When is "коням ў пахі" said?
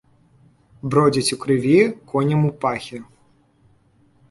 2.15-2.97